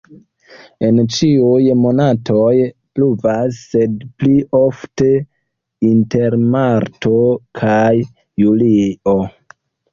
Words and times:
En 0.85 1.01
ĉiuj 1.17 1.67
monatoj 1.81 2.53
pluvas, 2.95 3.59
sed 3.75 4.01
pli 4.23 4.39
ofte 4.61 5.11
inter 5.93 6.41
marto 6.57 7.17
kaj 7.63 7.95
julio. 8.47 9.19